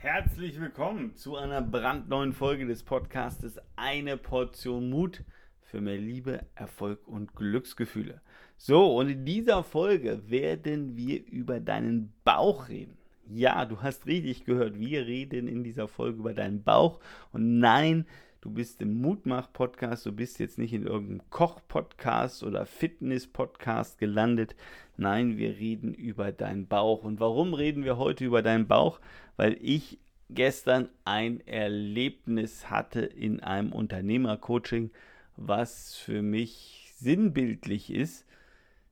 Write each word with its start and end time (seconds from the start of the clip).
Herzlich 0.00 0.60
willkommen 0.60 1.16
zu 1.16 1.34
einer 1.34 1.60
brandneuen 1.60 2.32
Folge 2.32 2.66
des 2.66 2.84
Podcastes 2.84 3.58
Eine 3.74 4.16
Portion 4.16 4.90
Mut 4.90 5.24
für 5.60 5.80
mehr 5.80 5.98
Liebe, 5.98 6.46
Erfolg 6.54 7.08
und 7.08 7.34
Glücksgefühle. 7.34 8.20
So, 8.56 8.96
und 8.96 9.08
in 9.08 9.24
dieser 9.24 9.64
Folge 9.64 10.30
werden 10.30 10.96
wir 10.96 11.26
über 11.26 11.58
deinen 11.58 12.12
Bauch 12.22 12.68
reden. 12.68 12.96
Ja, 13.28 13.64
du 13.64 13.82
hast 13.82 14.06
richtig 14.06 14.44
gehört, 14.44 14.78
wir 14.78 15.04
reden 15.04 15.48
in 15.48 15.64
dieser 15.64 15.88
Folge 15.88 16.20
über 16.20 16.32
deinen 16.32 16.62
Bauch. 16.62 17.00
Und 17.32 17.58
nein, 17.58 18.06
du 18.40 18.50
bist 18.50 18.80
im 18.80 19.00
Mutmach-Podcast, 19.00 20.06
du 20.06 20.12
bist 20.12 20.38
jetzt 20.38 20.58
nicht 20.58 20.72
in 20.72 20.86
irgendeinem 20.86 21.28
Koch-Podcast 21.30 22.42
oder 22.42 22.66
Fitness-Podcast 22.66 23.98
gelandet. 23.98 24.54
Nein, 24.96 25.36
wir 25.36 25.56
reden 25.56 25.94
über 25.94 26.32
deinen 26.32 26.66
Bauch. 26.66 27.04
Und 27.04 27.20
warum 27.20 27.54
reden 27.54 27.84
wir 27.84 27.98
heute 27.98 28.24
über 28.24 28.42
deinen 28.42 28.68
Bauch? 28.68 29.00
Weil 29.36 29.56
ich 29.60 29.98
gestern 30.30 30.88
ein 31.04 31.46
Erlebnis 31.46 32.70
hatte 32.70 33.00
in 33.00 33.40
einem 33.40 33.72
Unternehmercoaching, 33.72 34.90
was 35.36 35.96
für 35.96 36.22
mich 36.22 36.92
sinnbildlich 36.96 37.92
ist, 37.92 38.26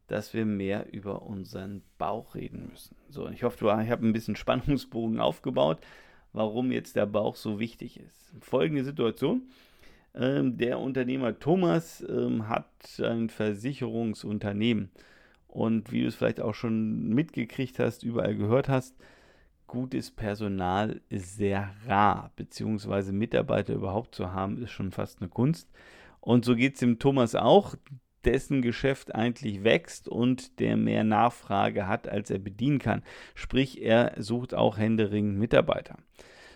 dass 0.07 0.35
wir 0.35 0.47
mehr 0.47 0.93
über 0.93 1.23
unseren 1.23 1.83
Bauch 1.99 2.35
reden 2.35 2.69
müssen. 2.71 2.97
So, 3.09 3.29
ich 3.29 3.43
hoffe, 3.43 3.67
ich 3.83 3.91
habe 3.91 4.07
ein 4.07 4.13
bisschen 4.13 4.37
Spannungsbogen 4.37 5.21
aufgebaut, 5.21 5.79
warum 6.37 6.71
jetzt 6.71 6.97
der 6.97 7.07
Bauch 7.07 7.35
so 7.35 7.59
wichtig 7.59 7.99
ist. 7.99 8.35
Folgende 8.41 8.85
Situation. 8.85 9.49
Ähm, 10.15 10.59
der 10.59 10.79
Unternehmer 10.79 11.39
Thomas 11.39 12.05
ähm, 12.09 12.49
hat 12.49 12.69
ein 13.01 13.31
Versicherungsunternehmen. 13.31 14.91
Und 15.49 15.91
wie 15.91 16.03
du 16.03 16.09
es 16.09 16.15
vielleicht 16.15 16.41
auch 16.41 16.55
schon 16.55 17.09
mitgekriegt 17.09 17.79
hast, 17.79 18.03
überall 18.03 18.37
gehört 18.37 18.69
hast, 18.69 18.95
gutes 19.67 20.11
Personal 20.11 21.01
ist 21.09 21.37
sehr 21.37 21.71
rar, 21.87 22.31
beziehungsweise 22.37 23.13
Mitarbeiter 23.15 23.73
überhaupt 23.73 24.15
zu 24.15 24.33
haben, 24.33 24.63
ist 24.63 24.71
schon 24.71 24.93
fast 24.93 25.23
eine 25.23 25.31
Kunst. 25.31 25.71
Und 26.21 26.45
so 26.45 26.55
geht 26.55 26.75
es 26.75 26.81
dem 26.81 26.99
Thomas 26.99 27.35
auch, 27.35 27.77
dessen 28.27 28.61
Geschäft 28.61 29.15
eigentlich 29.15 29.65
wächst 29.65 30.09
und 30.09 30.59
der 30.61 30.77
mehr 30.77 31.05
Nachfrage 31.05 31.87
hat, 31.87 32.09
als 32.09 32.31
er 32.31 32.39
bedienen 32.39 32.79
kann. 32.79 33.03
Sprich, 33.35 33.81
er 33.83 34.15
sucht 34.19 34.55
auch 34.55 34.77
händeringend 34.77 35.39
Mitarbeiter. 35.39 35.97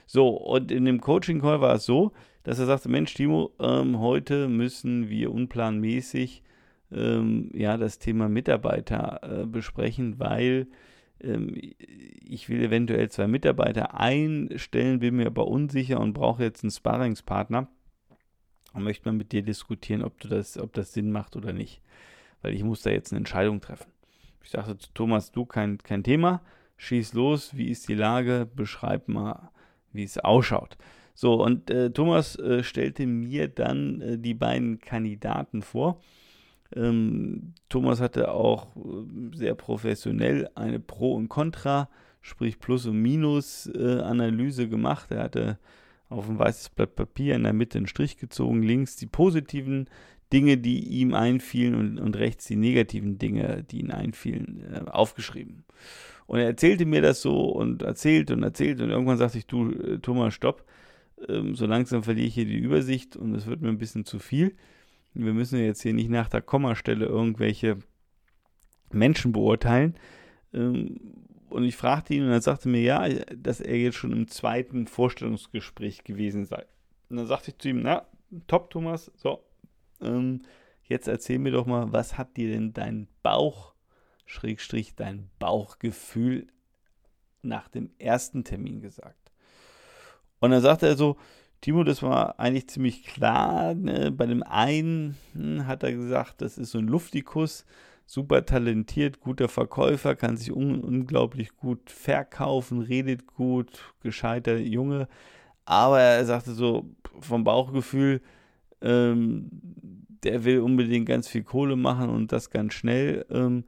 So, 0.07 0.29
und 0.29 0.73
in 0.73 0.85
dem 0.85 1.01
Coaching-Call 1.01 1.61
war 1.61 1.77
es 1.77 1.87
so, 1.87 2.13
dass 2.43 2.59
er 2.59 2.67
sagte, 2.67 2.89
Mensch, 2.89 3.15
Timo, 3.15 3.53
ähm, 3.61 4.01
heute 4.01 4.49
müssen 4.49 5.09
wir 5.09 5.33
unplanmäßig 5.33 6.43
ähm, 6.93 7.51
ja, 7.55 7.77
das 7.77 7.99
Thema 7.99 8.29
Mitarbeiter 8.29 9.21
äh, 9.23 9.47
besprechen, 9.47 10.19
weil 10.19 10.67
ähm, 11.23 11.55
ich 11.57 12.49
will 12.49 12.63
eventuell 12.63 13.09
zwei 13.11 13.29
Mitarbeiter 13.29 13.99
einstellen, 13.99 15.01
bin 15.01 15.17
mir 15.17 15.27
aber 15.27 15.47
unsicher 15.47 16.01
und 16.01 16.13
brauche 16.13 16.43
jetzt 16.43 16.65
einen 16.65 16.71
Sparringspartner 16.71 17.69
und 18.73 18.85
möchte 18.85 19.09
mal 19.09 19.17
mit 19.17 19.33
dir 19.33 19.43
diskutieren, 19.43 20.03
ob, 20.03 20.19
du 20.21 20.29
das, 20.29 20.59
ob 20.59 20.73
das 20.73 20.93
Sinn 20.93 21.13
macht 21.13 21.37
oder 21.37 21.53
nicht. 21.53 21.81
Weil 22.43 22.55
ich 22.55 22.63
muss 22.63 22.83
da 22.83 22.91
jetzt 22.91 23.13
eine 23.13 23.19
Entscheidung 23.19 23.61
treffen. 23.61 23.91
Ich 24.43 24.51
sagte 24.51 24.79
zu 24.79 24.89
Thomas, 24.95 25.33
du 25.33 25.45
kein, 25.45 25.79
kein 25.79 26.03
Thema, 26.03 26.43
schieß 26.77 27.13
los, 27.15 27.57
wie 27.57 27.69
ist 27.69 27.89
die 27.89 27.95
Lage, 27.95 28.49
beschreib 28.55 29.09
mal, 29.09 29.51
wie 29.93 30.05
es 30.05 30.19
ausschaut. 30.19 30.77
So, 31.15 31.43
und 31.43 31.71
äh, 31.71 31.91
Thomas 31.91 32.37
äh, 32.37 32.63
stellte 32.63 33.07
mir 33.07 33.49
dann 33.49 34.01
äh, 34.01 34.19
die 34.19 34.35
beiden 34.35 34.81
Kandidaten 34.81 35.61
vor. 35.61 36.01
Ähm, 36.75 37.53
Thomas 37.69 38.01
hatte 38.01 38.33
auch 38.33 38.75
äh, 38.77 39.37
sehr 39.37 39.55
professionell 39.55 40.49
eine 40.55 40.81
Pro- 40.81 41.17
und 41.17 41.29
Contra, 41.29 41.91
sprich 42.23 42.59
Plus- 42.59 42.87
und 42.87 43.03
Minus-Analyse 43.03 44.69
gemacht. 44.69 45.11
Er 45.11 45.25
hatte 45.25 45.59
auf 46.11 46.29
ein 46.29 46.39
weißes 46.39 46.71
Blatt 46.71 46.97
Papier 46.97 47.37
in 47.37 47.45
der 47.45 47.53
Mitte 47.53 47.79
einen 47.79 47.87
Strich 47.87 48.19
gezogen, 48.19 48.63
links 48.63 48.97
die 48.97 49.07
positiven 49.07 49.89
Dinge, 50.33 50.59
die 50.59 50.81
ihm 51.01 51.15
einfielen 51.15 51.75
und, 51.75 51.99
und 51.99 52.17
rechts 52.17 52.47
die 52.47 52.57
negativen 52.57 53.19
Dinge, 53.19 53.65
die 53.65 53.81
ihm 53.81 53.91
einfielen, 53.91 54.63
äh, 54.73 54.91
aufgeschrieben. 54.91 55.65
Und 56.27 56.39
er 56.39 56.47
erzählte 56.47 56.85
mir 56.85 57.03
das 57.03 57.23
so 57.23 57.47
und 57.47 57.83
erzählte 57.83 58.35
und 58.35 58.43
erzählte 58.43 58.85
und 58.85 58.91
irgendwann 58.91 59.19
sagte 59.19 59.39
ich, 59.39 59.47
du 59.47 59.73
äh, 59.73 59.99
Thomas, 59.99 60.35
stopp, 60.35 60.65
ähm, 61.29 61.55
so 61.55 61.67
langsam 61.67 62.03
verliere 62.03 62.27
ich 62.27 62.35
hier 62.35 62.45
die 62.45 62.59
Übersicht 62.59 63.17
und 63.17 63.35
es 63.35 63.47
wird 63.47 63.63
mir 63.63 63.69
ein 63.69 63.79
bisschen 63.79 64.05
zu 64.05 64.19
viel. 64.19 64.57
Wir 65.15 65.33
müssen 65.33 65.59
jetzt 65.59 65.83
hier 65.83 65.95
nicht 65.95 66.11
nach 66.11 66.29
der 66.29 66.43
Kommastelle 66.43 67.07
irgendwelche 67.07 67.79
Menschen 68.93 69.33
beurteilen. 69.33 69.97
Ähm, 70.53 70.97
und 71.51 71.65
ich 71.65 71.77
fragte 71.77 72.15
ihn 72.15 72.25
und 72.25 72.31
er 72.31 72.41
sagte 72.41 72.69
mir, 72.69 72.81
ja, 72.81 73.09
dass 73.37 73.61
er 73.61 73.77
jetzt 73.77 73.97
schon 73.97 74.13
im 74.13 74.29
zweiten 74.29 74.87
Vorstellungsgespräch 74.87 76.05
gewesen 76.05 76.45
sei. 76.45 76.65
Und 77.09 77.17
dann 77.17 77.27
sagte 77.27 77.51
ich 77.51 77.59
zu 77.59 77.69
ihm, 77.69 77.83
na, 77.83 78.07
top, 78.47 78.71
Thomas, 78.71 79.11
so, 79.17 79.45
ähm, 80.01 80.43
jetzt 80.85 81.09
erzähl 81.09 81.39
mir 81.39 81.53
doch 81.53 81.67
mal, 81.67 81.93
was 81.93 82.17
hat 82.17 82.37
dir 82.37 82.53
denn 82.53 82.73
dein 82.73 83.09
Bauch, 83.23 83.75
Schrägstrich, 84.27 84.95
dein 84.95 85.29
Bauchgefühl 85.39 86.47
nach 87.43 87.69
dem 87.69 87.91
ersten 87.99 88.45
Termin 88.45 88.81
gesagt? 88.81 89.33
Und 90.39 90.53
dann 90.53 90.63
sagte 90.63 90.87
er 90.87 90.97
so, 90.97 91.17
Timo, 91.61 91.85
das 91.85 92.03
war 92.03 92.41
eigentlich 92.41 92.69
ziemlich 92.69 93.05
klar. 93.05 93.75
Ne? 93.75 94.11
Bei 94.11 94.27
dem 94.27 94.43
einen 94.43 95.17
hm, 95.35 95.67
hat 95.67 95.83
er 95.83 95.93
gesagt, 95.93 96.41
das 96.41 96.57
ist 96.57 96.71
so 96.71 96.79
ein 96.79 96.89
Luftikus 96.89 97.67
super 98.11 98.45
talentiert, 98.45 99.21
guter 99.21 99.49
Verkäufer, 99.49 100.17
kann 100.17 100.37
sich 100.37 100.51
un 100.51 100.81
unglaublich 100.81 101.55
gut 101.55 101.91
verkaufen, 101.91 102.81
redet 102.81 103.29
gut, 103.29 103.95
gescheiter 104.03 104.59
Junge. 104.59 105.07
Aber 105.65 106.01
er 106.01 106.25
sagte 106.25 106.51
so 106.53 106.91
vom 107.21 107.45
Bauchgefühl, 107.45 108.21
ähm, 108.81 109.49
der 110.25 110.43
will 110.43 110.59
unbedingt 110.59 111.07
ganz 111.07 111.29
viel 111.29 111.45
Kohle 111.45 111.77
machen 111.77 112.11
und 112.11 112.33
das 112.33 112.51
ganz 112.51 112.75
schnell. 112.75 113.27
Ähm, 113.31 113.63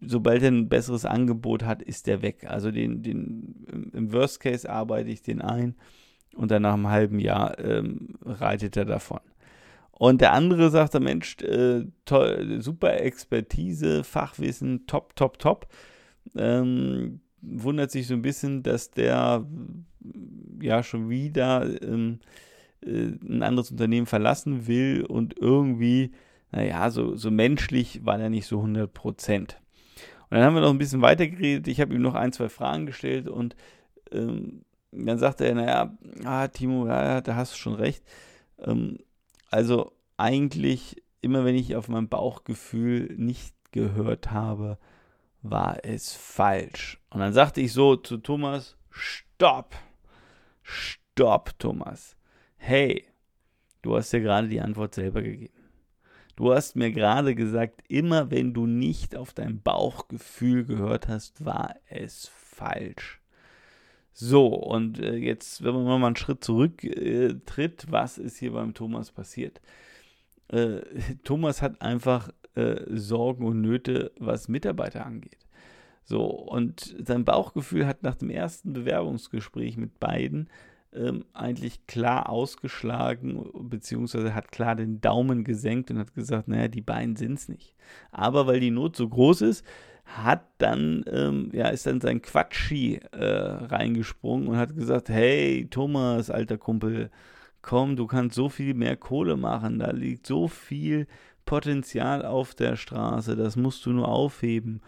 sobald 0.00 0.42
er 0.42 0.50
ein 0.50 0.68
besseres 0.68 1.04
Angebot 1.04 1.62
hat, 1.62 1.80
ist 1.80 2.08
der 2.08 2.22
weg. 2.22 2.46
Also 2.48 2.72
den, 2.72 3.04
den, 3.04 3.92
im 3.92 4.12
Worst 4.12 4.40
Case 4.40 4.68
arbeite 4.68 5.10
ich 5.10 5.22
den 5.22 5.40
ein 5.40 5.76
und 6.34 6.50
dann 6.50 6.62
nach 6.62 6.74
einem 6.74 6.88
halben 6.88 7.20
Jahr 7.20 7.56
ähm, 7.60 8.16
reitet 8.24 8.76
er 8.76 8.84
davon. 8.84 9.20
Und 10.00 10.22
der 10.22 10.32
andere 10.32 10.70
sagt, 10.70 10.94
der 10.94 11.02
Mensch, 11.02 11.36
äh, 11.42 11.84
toll, 12.06 12.62
super 12.62 13.02
Expertise, 13.02 14.02
Fachwissen, 14.02 14.86
top, 14.86 15.14
top, 15.14 15.38
top. 15.38 15.68
Ähm, 16.34 17.20
wundert 17.42 17.90
sich 17.90 18.06
so 18.06 18.14
ein 18.14 18.22
bisschen, 18.22 18.62
dass 18.62 18.90
der 18.90 19.44
ja 20.62 20.82
schon 20.82 21.10
wieder 21.10 21.66
ähm, 21.82 22.20
äh, 22.82 23.10
ein 23.22 23.42
anderes 23.42 23.72
Unternehmen 23.72 24.06
verlassen 24.06 24.66
will 24.66 25.04
und 25.04 25.38
irgendwie, 25.38 26.12
naja, 26.50 26.88
so, 26.88 27.14
so 27.14 27.30
menschlich 27.30 28.02
war 28.02 28.18
er 28.18 28.30
nicht 28.30 28.46
so 28.46 28.56
100 28.56 28.90
Prozent. 28.90 29.60
Und 30.30 30.38
dann 30.38 30.44
haben 30.44 30.54
wir 30.54 30.62
noch 30.62 30.70
ein 30.70 30.78
bisschen 30.78 31.02
weiter 31.02 31.26
geredet. 31.26 31.68
Ich 31.68 31.78
habe 31.78 31.92
ihm 31.92 32.00
noch 32.00 32.14
ein, 32.14 32.32
zwei 32.32 32.48
Fragen 32.48 32.86
gestellt 32.86 33.28
und 33.28 33.54
ähm, 34.12 34.64
dann 34.92 35.18
sagte 35.18 35.44
er, 35.44 35.54
naja, 35.54 35.94
ah, 36.24 36.48
Timo, 36.48 36.86
ja, 36.86 37.20
da 37.20 37.36
hast 37.36 37.52
du 37.52 37.58
schon 37.58 37.74
recht. 37.74 38.02
Ähm, 38.64 38.96
also 39.50 39.92
eigentlich 40.16 41.02
immer, 41.20 41.44
wenn 41.44 41.54
ich 41.54 41.76
auf 41.76 41.88
mein 41.88 42.08
Bauchgefühl 42.08 43.14
nicht 43.16 43.54
gehört 43.72 44.30
habe, 44.30 44.78
war 45.42 45.84
es 45.84 46.12
falsch. 46.12 47.00
Und 47.10 47.20
dann 47.20 47.32
sagte 47.32 47.60
ich 47.60 47.72
so 47.72 47.96
zu 47.96 48.18
Thomas, 48.18 48.76
stopp, 48.90 49.74
stopp, 50.62 51.58
Thomas. 51.58 52.16
Hey, 52.56 53.06
du 53.82 53.96
hast 53.96 54.12
ja 54.12 54.18
gerade 54.18 54.48
die 54.48 54.60
Antwort 54.60 54.94
selber 54.94 55.22
gegeben. 55.22 55.54
Du 56.36 56.54
hast 56.54 56.76
mir 56.76 56.90
gerade 56.90 57.34
gesagt, 57.34 57.82
immer 57.88 58.30
wenn 58.30 58.54
du 58.54 58.66
nicht 58.66 59.14
auf 59.14 59.34
dein 59.34 59.60
Bauchgefühl 59.60 60.64
gehört 60.64 61.08
hast, 61.08 61.44
war 61.44 61.74
es 61.88 62.28
falsch. 62.28 63.19
So, 64.12 64.46
und 64.46 65.00
äh, 65.00 65.16
jetzt, 65.16 65.62
wenn 65.64 65.74
man 65.74 66.00
mal 66.00 66.06
einen 66.06 66.16
Schritt 66.16 66.44
zurücktritt, 66.44 67.84
äh, 67.84 67.92
was 67.92 68.18
ist 68.18 68.38
hier 68.38 68.52
beim 68.52 68.74
Thomas 68.74 69.10
passiert? 69.12 69.60
Äh, 70.48 70.80
Thomas 71.24 71.62
hat 71.62 71.80
einfach 71.80 72.30
äh, 72.54 72.82
Sorgen 72.88 73.46
und 73.46 73.60
Nöte, 73.60 74.12
was 74.18 74.48
Mitarbeiter 74.48 75.06
angeht. 75.06 75.46
So, 76.04 76.24
und 76.26 76.96
sein 77.06 77.24
Bauchgefühl 77.24 77.86
hat 77.86 78.02
nach 78.02 78.16
dem 78.16 78.30
ersten 78.30 78.72
Bewerbungsgespräch 78.72 79.76
mit 79.76 80.00
beiden 80.00 80.48
ähm, 80.92 81.24
eigentlich 81.32 81.86
klar 81.86 82.28
ausgeschlagen, 82.28 83.48
beziehungsweise 83.54 84.34
hat 84.34 84.50
klar 84.50 84.74
den 84.74 85.00
Daumen 85.00 85.44
gesenkt 85.44 85.90
und 85.90 85.98
hat 85.98 86.14
gesagt, 86.14 86.48
naja, 86.48 86.68
die 86.68 86.80
beiden 86.80 87.14
sind 87.14 87.34
es 87.34 87.48
nicht. 87.48 87.76
Aber 88.10 88.46
weil 88.46 88.60
die 88.60 88.72
Not 88.72 88.96
so 88.96 89.08
groß 89.08 89.42
ist, 89.42 89.64
hat 90.16 90.44
dann, 90.58 91.04
ähm, 91.10 91.50
ja, 91.52 91.68
ist 91.68 91.86
dann 91.86 92.00
sein 92.00 92.22
Quatschi 92.22 93.00
äh, 93.12 93.24
reingesprungen 93.24 94.48
und 94.48 94.56
hat 94.56 94.76
gesagt, 94.76 95.08
hey, 95.08 95.68
Thomas, 95.70 96.30
alter 96.30 96.58
Kumpel, 96.58 97.10
komm, 97.62 97.96
du 97.96 98.06
kannst 98.06 98.34
so 98.34 98.48
viel 98.48 98.74
mehr 98.74 98.96
Kohle 98.96 99.36
machen, 99.36 99.78
da 99.78 99.90
liegt 99.90 100.26
so 100.26 100.48
viel 100.48 101.06
Potenzial 101.44 102.24
auf 102.24 102.54
der 102.54 102.76
Straße, 102.76 103.36
das 103.36 103.56
musst 103.56 103.86
du 103.86 103.90
nur 103.90 104.08
aufheben. 104.08 104.80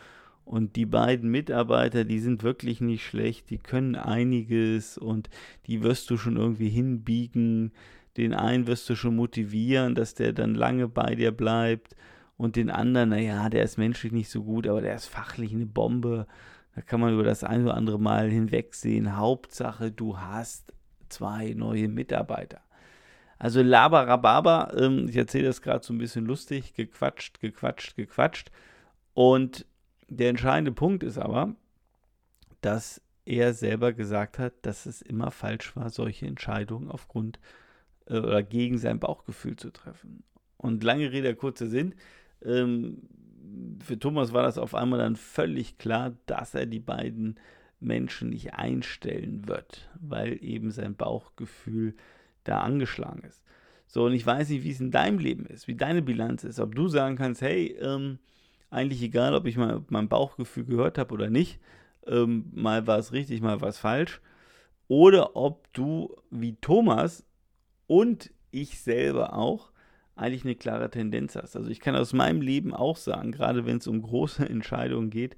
Und 0.44 0.76
die 0.76 0.86
beiden 0.86 1.30
Mitarbeiter, 1.30 2.04
die 2.04 2.19
sind 2.19 2.42
wirklich 2.42 2.80
nicht 2.80 3.06
schlecht, 3.06 3.50
die 3.50 3.58
können 3.58 3.94
einiges 3.94 4.98
und 4.98 5.30
die 5.66 5.82
wirst 5.82 6.10
du 6.10 6.16
schon 6.16 6.36
irgendwie 6.36 6.69
hinbiegen. 6.69 7.72
Den 8.16 8.34
einen 8.34 8.66
wirst 8.66 8.90
du 8.90 8.96
schon 8.96 9.16
motivieren, 9.16 9.94
dass 9.94 10.14
der 10.14 10.32
dann 10.32 10.54
lange 10.54 10.88
bei 10.88 11.14
dir 11.14 11.30
bleibt. 11.30 11.94
Und 12.43 12.56
den 12.56 12.71
anderen, 12.71 13.11
naja, 13.11 13.49
der 13.50 13.62
ist 13.62 13.79
menschlich 13.79 14.11
nicht 14.11 14.29
so 14.29 14.43
gut, 14.43 14.67
aber 14.67 14.81
der 14.81 14.97
ist 14.97 15.06
fachlich 15.06 15.53
eine 15.53 15.65
Bombe. 15.65 16.27
Da 16.75 16.83
kann 16.83 16.99
man 16.99 17.15
über 17.15 17.23
das 17.23 17.44
ein 17.44 17.62
oder 17.62 17.75
andere 17.75 18.00
Mal 18.00 18.31
hinwegsehen. 18.31 19.17
Hauptsache, 19.17 19.93
du 19.93 20.19
hast 20.19 20.73
zwei 21.09 21.55
neue 21.55 21.87
Mitarbeiter. 21.87 22.61
Also 23.39 23.62
Labarababa, 23.62 24.73
ähm, 24.77 25.06
ich 25.09 25.17
erzähle 25.17 25.44
das 25.44 25.62
gerade 25.62 25.85
so 25.85 25.94
ein 25.94 25.99
bisschen 25.99 26.27
lustig, 26.27 26.75
gequatscht, 26.75 27.39
gequatscht, 27.39 27.94
gequatscht. 27.94 28.50
Und 29.15 29.65
der 30.09 30.29
entscheidende 30.29 30.73
Punkt 30.73 31.05
ist 31.05 31.19
aber, 31.19 31.55
dass 32.61 33.00
er 33.25 33.55
selber 33.55 33.93
gesagt 33.93 34.41
hat, 34.41 34.55
dass 34.62 34.87
es 34.87 35.00
immer 35.00 35.31
falsch 35.31 35.77
war, 35.77 35.91
solche 35.91 36.27
Entscheidungen 36.27 36.91
aufgrund 36.91 37.39
äh, 38.06 38.19
oder 38.19 38.43
gegen 38.43 38.79
sein 38.79 38.99
Bauchgefühl 38.99 39.55
zu 39.55 39.71
treffen. 39.71 40.25
Und 40.56 40.83
lange 40.83 41.12
Rede, 41.12 41.37
kurzer 41.37 41.69
Sinn. 41.69 41.94
Ähm, 42.44 43.03
für 43.81 43.99
Thomas 43.99 44.33
war 44.33 44.43
das 44.43 44.59
auf 44.59 44.75
einmal 44.75 44.99
dann 44.99 45.17
völlig 45.17 45.79
klar, 45.79 46.17
dass 46.27 46.55
er 46.55 46.67
die 46.67 46.81
beiden 46.81 47.39
Menschen 47.81 48.31
nicht 48.31 48.55
einstellen 48.55 49.47
wird, 49.49 49.91
weil 50.00 50.43
eben 50.43 50.71
sein 50.71 50.94
Bauchgefühl 50.94 51.94
da 52.44 52.61
angeschlagen 52.61 53.23
ist. 53.25 53.43
So, 53.87 54.05
und 54.06 54.15
ich 54.15 54.25
weiß 54.25 54.49
nicht, 54.49 54.65
wie 54.65 54.71
es 54.71 54.81
in 54.81 54.91
deinem 54.91 55.19
Leben 55.19 55.44
ist, 55.47 55.69
wie 55.69 55.75
deine 55.75 56.00
Bilanz 56.00 56.44
ist, 56.44 56.61
ob 56.61 56.75
du 56.75 56.89
sagen 56.89 57.17
kannst, 57.17 57.43
hey, 57.43 57.77
ähm, 57.81 58.19
eigentlich 58.71 59.03
egal, 59.03 59.35
ob 59.35 59.47
ich 59.47 59.56
mal 59.56 59.85
mein 59.89 60.09
Bauchgefühl 60.09 60.65
gehört 60.65 60.97
habe 60.97 61.12
oder 61.12 61.29
nicht, 61.29 61.61
ähm, 62.06 62.50
mal 62.55 62.87
war 62.87 62.99
es 62.99 63.12
richtig, 63.12 63.43
mal 63.43 63.61
war 63.61 63.69
es 63.69 63.79
falsch, 63.79 64.23
oder 64.89 65.37
ob 65.37 65.71
du 65.75 66.17
wie 66.31 66.56
Thomas 66.56 67.25
und 67.87 68.33
ich 68.50 68.81
selber 68.81 69.35
auch 69.35 69.71
eigentlich 70.14 70.44
eine 70.44 70.55
klare 70.55 70.91
Tendenz 70.91 71.37
hast. 71.37 71.56
Also 71.56 71.70
ich 71.70 71.81
kann 71.81 71.97
aus 71.97 72.12
meinem 72.12 72.41
Leben 72.41 72.75
auch 72.75 72.97
sagen, 72.97 73.32
gerade 73.32 73.67
wenn 73.67 73.79
es 73.79 73.87
um 73.87 74.03
große 74.03 74.47
Entscheidungen 74.49 75.11
geht, 75.11 75.37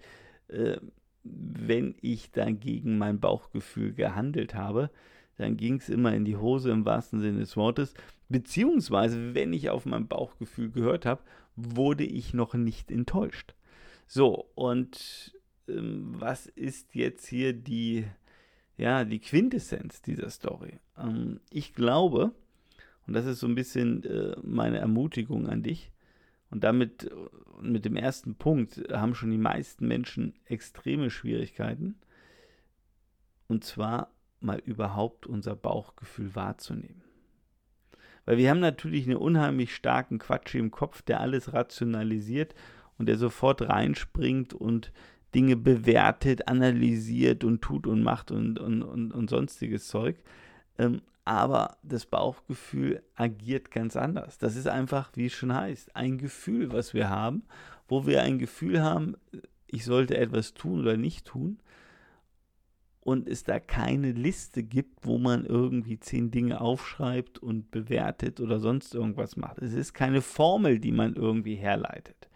äh, 0.48 0.78
wenn 1.22 1.94
ich 2.00 2.32
dagegen 2.32 2.98
mein 2.98 3.18
Bauchgefühl 3.18 3.94
gehandelt 3.94 4.54
habe, 4.54 4.90
dann 5.36 5.56
ging 5.56 5.76
es 5.76 5.88
immer 5.88 6.14
in 6.14 6.24
die 6.24 6.36
Hose 6.36 6.70
im 6.70 6.84
wahrsten 6.84 7.20
Sinne 7.20 7.40
des 7.40 7.56
Wortes. 7.56 7.94
Beziehungsweise, 8.28 9.34
wenn 9.34 9.52
ich 9.52 9.70
auf 9.70 9.86
mein 9.86 10.06
Bauchgefühl 10.06 10.70
gehört 10.70 11.06
habe, 11.06 11.22
wurde 11.56 12.04
ich 12.04 12.34
noch 12.34 12.54
nicht 12.54 12.90
enttäuscht. 12.90 13.54
So, 14.06 14.50
und 14.54 15.34
ähm, 15.68 16.14
was 16.18 16.46
ist 16.46 16.94
jetzt 16.94 17.26
hier 17.26 17.52
die, 17.52 18.04
ja, 18.76 19.04
die 19.04 19.18
Quintessenz 19.18 20.02
dieser 20.02 20.30
Story? 20.30 20.78
Ähm, 20.98 21.40
ich 21.50 21.74
glaube, 21.74 22.32
und 23.06 23.14
das 23.14 23.26
ist 23.26 23.40
so 23.40 23.46
ein 23.46 23.54
bisschen 23.54 24.04
äh, 24.04 24.36
meine 24.42 24.78
Ermutigung 24.78 25.48
an 25.48 25.62
dich. 25.62 25.92
Und 26.50 26.64
damit, 26.64 27.04
äh, 27.04 27.62
mit 27.62 27.84
dem 27.84 27.96
ersten 27.96 28.36
Punkt, 28.36 28.82
haben 28.92 29.14
schon 29.14 29.30
die 29.30 29.38
meisten 29.38 29.86
Menschen 29.86 30.34
extreme 30.46 31.10
Schwierigkeiten. 31.10 31.96
Und 33.48 33.64
zwar 33.64 34.10
mal 34.40 34.58
überhaupt 34.64 35.26
unser 35.26 35.56
Bauchgefühl 35.56 36.34
wahrzunehmen. 36.34 37.02
Weil 38.24 38.38
wir 38.38 38.50
haben 38.50 38.60
natürlich 38.60 39.06
einen 39.06 39.16
unheimlich 39.16 39.74
starken 39.74 40.18
Quatsch 40.18 40.54
im 40.54 40.70
Kopf, 40.70 41.02
der 41.02 41.20
alles 41.20 41.52
rationalisiert 41.52 42.54
und 42.96 43.06
der 43.06 43.18
sofort 43.18 43.62
reinspringt 43.62 44.54
und 44.54 44.92
Dinge 45.34 45.56
bewertet, 45.56 46.48
analysiert 46.48 47.44
und 47.44 47.60
tut 47.60 47.86
und 47.86 48.02
macht 48.02 48.30
und, 48.30 48.58
und, 48.58 48.82
und, 48.82 49.12
und 49.12 49.28
sonstiges 49.28 49.88
Zeug. 49.88 50.16
Ähm, 50.78 51.02
aber 51.24 51.78
das 51.82 52.06
Bauchgefühl 52.06 53.02
agiert 53.14 53.70
ganz 53.70 53.96
anders. 53.96 54.38
Das 54.38 54.56
ist 54.56 54.68
einfach, 54.68 55.10
wie 55.14 55.26
es 55.26 55.32
schon 55.32 55.54
heißt, 55.54 55.96
ein 55.96 56.18
Gefühl, 56.18 56.72
was 56.72 56.92
wir 56.92 57.08
haben, 57.08 57.44
wo 57.88 58.06
wir 58.06 58.22
ein 58.22 58.38
Gefühl 58.38 58.82
haben, 58.82 59.16
ich 59.66 59.84
sollte 59.84 60.16
etwas 60.16 60.54
tun 60.54 60.80
oder 60.80 60.96
nicht 60.96 61.26
tun. 61.26 61.58
Und 63.00 63.28
es 63.28 63.44
da 63.44 63.60
keine 63.60 64.12
Liste 64.12 64.62
gibt, 64.62 65.04
wo 65.04 65.18
man 65.18 65.44
irgendwie 65.44 65.98
zehn 65.98 66.30
Dinge 66.30 66.62
aufschreibt 66.62 67.38
und 67.38 67.70
bewertet 67.70 68.40
oder 68.40 68.58
sonst 68.60 68.94
irgendwas 68.94 69.36
macht. 69.36 69.58
Es 69.58 69.74
ist 69.74 69.92
keine 69.92 70.22
Formel, 70.22 70.78
die 70.78 70.92
man 70.92 71.14
irgendwie 71.14 71.54
herleitet. 71.54 72.28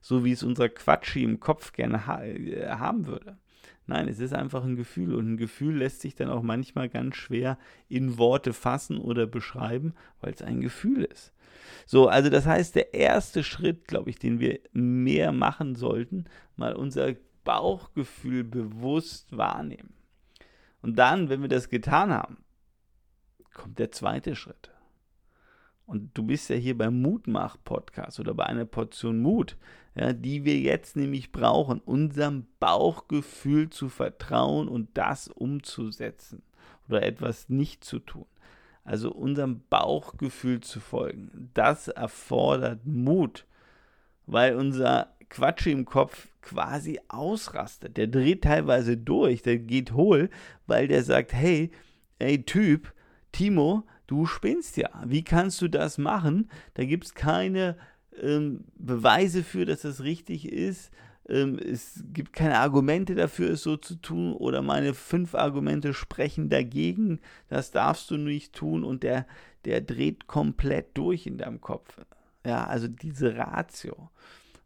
So 0.00 0.24
wie 0.24 0.30
es 0.30 0.44
unser 0.44 0.68
Quatschi 0.68 1.24
im 1.24 1.40
Kopf 1.40 1.72
gerne 1.72 2.06
ha 2.06 2.22
äh, 2.22 2.68
haben 2.68 3.06
würde. 3.06 3.38
Nein, 3.86 4.08
es 4.08 4.18
ist 4.18 4.32
einfach 4.32 4.64
ein 4.64 4.76
Gefühl 4.76 5.14
und 5.14 5.32
ein 5.32 5.36
Gefühl 5.36 5.76
lässt 5.76 6.00
sich 6.00 6.14
dann 6.14 6.30
auch 6.30 6.42
manchmal 6.42 6.88
ganz 6.88 7.16
schwer 7.16 7.58
in 7.88 8.18
Worte 8.18 8.52
fassen 8.52 8.98
oder 8.98 9.26
beschreiben, 9.26 9.94
weil 10.20 10.32
es 10.32 10.42
ein 10.42 10.60
Gefühl 10.60 11.04
ist. 11.04 11.32
So, 11.86 12.08
also 12.08 12.30
das 12.30 12.46
heißt, 12.46 12.74
der 12.74 12.94
erste 12.94 13.44
Schritt, 13.44 13.86
glaube 13.86 14.10
ich, 14.10 14.18
den 14.18 14.40
wir 14.40 14.60
mehr 14.72 15.32
machen 15.32 15.74
sollten, 15.74 16.24
mal 16.56 16.74
unser 16.74 17.14
Bauchgefühl 17.44 18.44
bewusst 18.44 19.36
wahrnehmen. 19.36 19.94
Und 20.82 20.96
dann, 20.98 21.28
wenn 21.28 21.42
wir 21.42 21.48
das 21.48 21.68
getan 21.68 22.12
haben, 22.12 22.38
kommt 23.52 23.78
der 23.78 23.92
zweite 23.92 24.34
Schritt. 24.34 24.73
Und 25.86 26.10
du 26.14 26.22
bist 26.22 26.48
ja 26.48 26.56
hier 26.56 26.76
beim 26.76 27.02
Mutmach-Podcast 27.02 28.18
oder 28.18 28.34
bei 28.34 28.46
einer 28.46 28.64
Portion 28.64 29.20
Mut, 29.20 29.56
ja, 29.94 30.12
die 30.12 30.44
wir 30.44 30.58
jetzt 30.58 30.96
nämlich 30.96 31.30
brauchen, 31.30 31.80
unserem 31.80 32.46
Bauchgefühl 32.58 33.70
zu 33.70 33.88
vertrauen 33.88 34.68
und 34.68 34.88
das 34.94 35.28
umzusetzen 35.28 36.42
oder 36.88 37.02
etwas 37.02 37.48
nicht 37.48 37.84
zu 37.84 37.98
tun. 37.98 38.26
Also 38.82 39.12
unserem 39.12 39.62
Bauchgefühl 39.70 40.60
zu 40.60 40.80
folgen. 40.80 41.50
Das 41.54 41.88
erfordert 41.88 42.84
Mut, 42.84 43.46
weil 44.26 44.56
unser 44.56 45.14
Quatsch 45.30 45.66
im 45.66 45.84
Kopf 45.84 46.28
quasi 46.42 47.00
ausrastet. 47.08 47.96
Der 47.96 48.06
dreht 48.06 48.44
teilweise 48.44 48.96
durch, 48.96 49.42
der 49.42 49.58
geht 49.58 49.92
hohl, 49.92 50.28
weil 50.66 50.88
der 50.88 51.02
sagt, 51.02 51.32
hey, 51.32 51.70
ey 52.18 52.42
Typ, 52.44 52.92
Timo, 53.32 53.84
du 54.14 54.26
spinnst 54.26 54.76
ja. 54.76 54.90
Wie 55.04 55.24
kannst 55.24 55.60
du 55.60 55.68
das 55.68 55.98
machen? 55.98 56.48
Da 56.74 56.84
gibt 56.84 57.04
es 57.04 57.14
keine 57.14 57.76
ähm, 58.20 58.64
Beweise 58.76 59.42
für, 59.42 59.64
dass 59.64 59.82
das 59.82 60.04
richtig 60.04 60.50
ist. 60.50 60.92
Ähm, 61.28 61.58
es 61.58 62.04
gibt 62.12 62.32
keine 62.32 62.58
Argumente 62.58 63.16
dafür, 63.16 63.50
es 63.50 63.62
so 63.62 63.76
zu 63.76 63.96
tun. 63.96 64.32
Oder 64.34 64.62
meine 64.62 64.94
fünf 64.94 65.34
Argumente 65.34 65.94
sprechen 65.94 66.48
dagegen. 66.48 67.20
Das 67.48 67.72
darfst 67.72 68.10
du 68.10 68.16
nicht 68.16 68.54
tun. 68.54 68.84
Und 68.84 69.02
der, 69.02 69.26
der 69.64 69.80
dreht 69.80 70.28
komplett 70.28 70.96
durch 70.96 71.26
in 71.26 71.38
deinem 71.38 71.60
Kopf. 71.60 72.00
Ja, 72.46 72.64
also 72.66 72.86
diese 72.86 73.36
Ratio. 73.36 74.10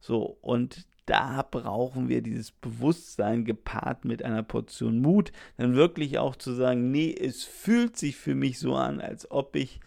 So, 0.00 0.36
und 0.42 0.86
da 1.08 1.42
brauchen 1.42 2.10
wir 2.10 2.20
dieses 2.20 2.52
Bewusstsein 2.52 3.46
gepaart 3.46 4.04
mit 4.04 4.22
einer 4.22 4.42
Portion 4.42 5.00
Mut, 5.00 5.32
dann 5.56 5.74
wirklich 5.74 6.18
auch 6.18 6.36
zu 6.36 6.52
sagen, 6.52 6.90
nee, 6.90 7.14
es 7.18 7.44
fühlt 7.44 7.96
sich 7.96 8.16
für 8.16 8.34
mich 8.34 8.58
so 8.58 8.74
an, 8.74 9.00
als 9.00 9.30
ob 9.30 9.56
ich 9.56 9.80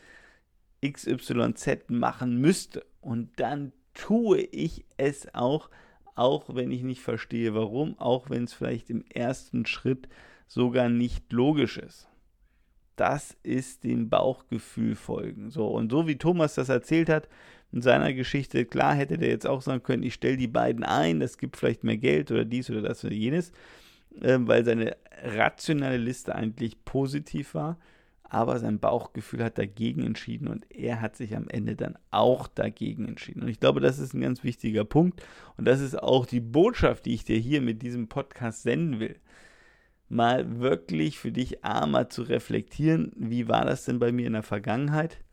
XYZ 0.84 1.90
machen 1.90 2.38
müsste. 2.38 2.84
Und 3.02 3.40
dann 3.40 3.72
tue 3.94 4.40
ich 4.40 4.84
es 4.98 5.32
auch, 5.36 5.70
auch 6.16 6.56
wenn 6.56 6.72
ich 6.72 6.82
nicht 6.82 7.02
verstehe, 7.02 7.54
warum, 7.54 8.00
auch 8.00 8.32
wenn 8.32 8.46
es 8.46 8.54
vielleicht 8.54 8.90
im 8.90 9.06
ersten 9.06 9.68
Schritt 9.68 10.10
sogar 10.48 10.90
nicht 10.90 11.32
logisch 11.32 11.78
ist. 11.78 12.11
Das 12.96 13.38
ist 13.44 13.84
dem 13.84 14.10
Bauchgefühl 14.10 14.96
folgen. 14.96 15.50
So, 15.50 15.68
und 15.68 15.92
so 15.92 16.08
wie 16.08 16.18
Thomas 16.18 16.56
das 16.56 16.70
erzählt 16.70 17.10
hat, 17.10 17.28
in 17.72 17.82
seiner 17.82 18.14
Geschichte, 18.14 18.66
klar 18.66 18.96
hätte 18.96 19.18
der 19.18 19.30
jetzt 19.30 19.48
auch 19.48 19.62
sagen 19.62 19.84
können, 19.84 20.04
ich 20.04 20.14
stelle 20.14 20.38
die 20.38 20.48
beiden 20.48 20.84
ein, 20.84 21.20
das 21.20 21.38
gibt 21.38 21.56
vielleicht 21.58 21.84
mehr 21.84 21.98
Geld 21.98 22.32
oder 22.32 22.44
dies 22.44 22.70
oder 22.70 22.82
das 22.82 23.04
oder 23.06 23.14
jenes, 23.14 23.52
äh, 24.20 24.38
weil 24.42 24.66
seine 24.66 24.98
rationale 25.24 25.98
Liste 25.98 26.36
eigentlich 26.36 26.84
positiv 26.84 27.56
war, 27.56 27.78
aber 28.24 28.60
sein 28.60 28.80
Bauchgefühl 28.80 29.44
hat 29.44 29.58
dagegen 29.58 30.06
entschieden 30.06 30.48
und 30.48 30.66
er 30.70 31.02
hat 31.02 31.16
sich 31.16 31.36
am 31.36 31.48
Ende 31.48 31.76
dann 31.76 31.98
auch 32.12 32.48
dagegen 32.48 33.08
entschieden. 33.08 33.44
Und 33.44 33.50
ich 33.50 33.60
glaube, 33.60 33.80
das 33.80 34.00
ist 34.00 34.14
ein 34.14 34.22
ganz 34.22 34.44
wichtiger 34.44 34.84
Punkt 34.84 35.24
und 35.58 35.66
das 35.66 35.80
ist 35.80 36.02
auch 36.02 36.26
die 36.26 36.40
Botschaft, 36.42 37.06
die 37.06 37.14
ich 37.14 37.24
dir 37.24 37.38
hier 37.38 37.62
mit 37.62 37.82
diesem 37.82 38.08
Podcast 38.08 38.64
senden 38.64 39.00
will. 39.00 39.16
Mal 40.12 40.60
wirklich 40.60 41.20
für 41.20 41.32
dich 41.32 41.64
einmal 41.64 42.10
zu 42.10 42.24
reflektieren, 42.24 43.14
wie 43.16 43.48
war 43.48 43.64
das 43.64 43.86
denn 43.86 43.98
bei 43.98 44.12
mir 44.12 44.28
in 44.28 44.34
der 44.34 44.44
Vergangenheit? 44.44 45.24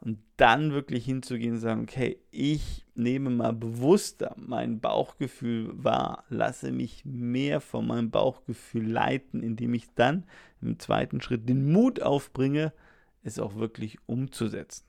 Und 0.00 0.18
dann 0.36 0.72
wirklich 0.72 1.04
hinzugehen 1.04 1.54
und 1.54 1.60
sagen, 1.60 1.82
okay, 1.82 2.18
ich 2.32 2.84
nehme 2.96 3.30
mal 3.30 3.52
bewusster 3.52 4.34
mein 4.36 4.80
Bauchgefühl 4.80 5.70
wahr, 5.72 6.24
lasse 6.30 6.72
mich 6.72 7.04
mehr 7.04 7.60
von 7.60 7.86
meinem 7.86 8.10
Bauchgefühl 8.10 8.90
leiten, 8.90 9.40
indem 9.40 9.74
ich 9.74 9.86
dann 9.94 10.24
im 10.60 10.80
zweiten 10.80 11.20
Schritt 11.20 11.48
den 11.48 11.70
Mut 11.70 12.02
aufbringe, 12.02 12.72
es 13.22 13.38
auch 13.38 13.54
wirklich 13.54 13.98
umzusetzen. 14.06 14.84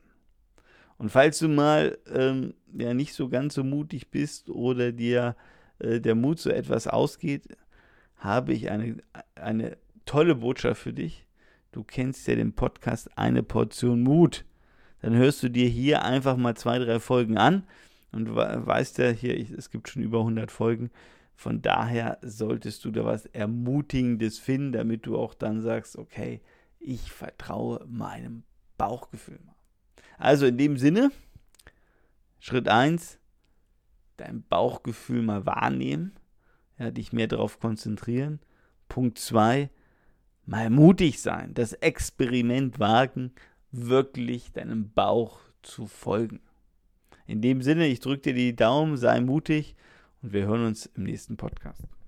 Und 0.98 1.12
falls 1.12 1.38
du 1.38 1.50
mal 1.50 2.00
ähm, 2.12 2.56
ja 2.74 2.96
nicht 2.96 3.14
so 3.14 3.30
ganz 3.30 3.54
so 3.54 3.64
mutig 3.64 4.10
bist 4.10 4.50
oder 4.50 4.92
dir 4.92 5.36
äh, 5.78 6.02
der 6.02 6.16
Mut 6.16 6.40
so 6.40 6.50
etwas 6.50 6.88
ausgeht, 6.88 7.48
habe 8.20 8.54
ich 8.54 8.70
eine, 8.70 8.98
eine 9.36 9.78
tolle 10.06 10.36
Botschaft 10.36 10.82
für 10.82 10.94
dich. 10.94 11.26
Du 11.72 11.84
kennst 11.84 12.28
ja 12.28 12.36
den 12.36 12.54
Podcast 12.54 13.18
Eine 13.18 13.44
Portion 13.44 14.02
Mut. 14.02 14.46
Dann 15.02 15.14
hörst 15.14 15.42
du 15.44 15.50
dir 15.50 15.68
hier 15.68 16.04
einfach 16.04 16.36
mal 16.36 16.56
zwei, 16.56 16.78
drei 16.80 17.00
Folgen 17.00 17.38
an 17.38 17.64
und 18.12 18.36
weißt 18.36 18.98
ja, 18.98 19.10
hier, 19.10 19.38
es 19.58 19.70
gibt 19.70 19.90
schon 19.90 20.04
über 20.04 20.20
100 20.20 20.52
Folgen. 20.52 20.92
Von 21.36 21.62
daher 21.62 22.18
solltest 22.22 22.84
du 22.84 22.92
da 22.92 23.06
was 23.06 23.26
Ermutigendes 23.28 24.40
finden, 24.40 24.74
damit 24.74 25.06
du 25.06 25.18
auch 25.18 25.34
dann 25.34 25.62
sagst, 25.62 25.98
okay, 25.98 26.42
ich 26.80 27.12
vertraue 27.12 27.86
meinem 27.88 28.44
Bauchgefühl. 28.78 29.40
Also 30.18 30.48
in 30.48 30.58
dem 30.58 30.78
Sinne, 30.78 31.12
Schritt 32.40 32.68
1, 32.68 33.20
dein 34.18 34.44
Bauchgefühl 34.44 35.22
mal 35.22 35.46
wahrnehmen, 35.46 36.14
ja, 36.80 36.92
dich 36.92 37.14
mehr 37.14 37.28
darauf 37.28 37.60
konzentrieren. 37.60 38.40
Punkt 38.88 39.20
2, 39.20 39.70
mal 40.46 40.70
mutig 40.70 41.22
sein, 41.22 41.54
das 41.54 41.74
Experiment 41.74 42.80
wagen, 42.80 43.32
wirklich 43.72 44.52
deinem 44.52 44.92
Bauch 44.92 45.40
zu 45.62 45.86
folgen. 45.86 46.40
In 47.28 47.42
dem 47.42 47.62
Sinne, 47.62 47.86
ich 47.86 48.00
drücke 48.00 48.22
dir 48.22 48.34
die 48.34 48.56
Daumen, 48.56 48.98
sei 48.98 49.22
mutig 49.22 49.76
und 50.24 50.34
wir 50.34 50.48
hören 50.48 50.66
uns 50.66 50.88
im 50.88 51.04
nächsten 51.04 51.38
Podcast. 51.38 51.99